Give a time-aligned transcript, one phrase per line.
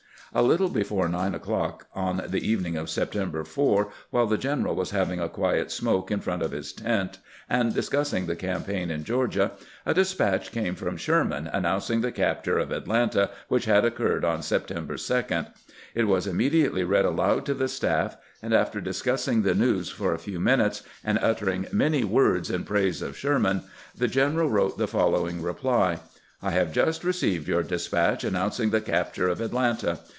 [0.33, 4.73] A little before nine o'clock on the evening of Septem ber 4, while the general
[4.75, 7.17] was having a quiet smoke in front of his tent,
[7.49, 9.51] and disciTSsing the campaign in Q eorgia,
[9.85, 14.95] a despatch came from Sherman announcing the capture of Atlanta, which had occurred on September
[14.95, 15.21] 2.
[15.95, 20.17] It was immediately read aloud to the staff, and after discussing the news for a
[20.17, 23.63] few minutes, and uttering many words in praise of Sherman,
[23.93, 25.99] the general wrote the following reply:"
[26.41, 29.99] I have just received your despatch announcing the capture of Atlanta.